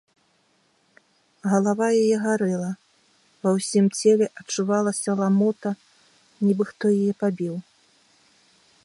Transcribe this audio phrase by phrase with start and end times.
[1.51, 2.71] Галава яе гарэла,
[3.43, 5.69] ва ўсім целе адчувалася ламота,
[6.49, 7.55] нібы хто яе пабіў.